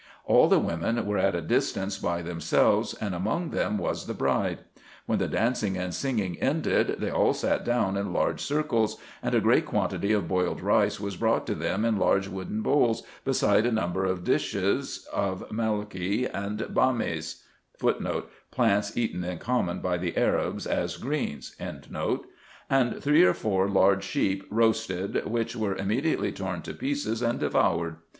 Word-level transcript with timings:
All 0.25 0.47
the 0.47 0.57
women 0.57 1.05
were 1.05 1.19
at 1.19 1.35
a 1.35 1.43
distance 1.43 1.99
by 1.99 2.23
them 2.23 2.41
selves, 2.41 2.95
and 2.95 3.13
among 3.13 3.51
them 3.51 3.77
was 3.77 4.07
the 4.07 4.15
bride. 4.15 4.61
When 5.05 5.19
the 5.19 5.27
dancing 5.27 5.77
and 5.77 5.93
singing 5.93 6.39
ended, 6.41 6.95
they 6.97 7.11
all 7.11 7.35
sat 7.35 7.63
down 7.63 7.95
in 7.95 8.11
large 8.11 8.41
circles; 8.41 8.97
and 9.21 9.35
a 9.35 9.39
great 9.39 9.67
quantity 9.67 10.11
of 10.11 10.27
boiled 10.27 10.59
rice 10.59 10.99
was 10.99 11.17
brought 11.17 11.45
to 11.45 11.53
them 11.53 11.85
in 11.85 11.97
large 11.99 12.27
wooden 12.27 12.63
bowls, 12.63 13.03
beside 13.23 13.67
a 13.67 13.71
number 13.71 14.03
of 14.03 14.23
dishes 14.23 15.07
of 15.13 15.47
melokie 15.51 16.25
and 16.25 16.57
bamies*, 16.73 17.43
and 22.71 23.03
three 23.03 23.23
or 23.23 23.33
four 23.35 23.69
large 23.69 24.03
sheep 24.03 24.45
roasted, 24.49 25.25
which 25.27 25.55
were 25.55 25.75
immediately 25.75 26.31
torn 26.31 26.61
to 26.63 26.73
pieces 26.73 27.21
and 27.21 27.39
devoured. 27.39 27.97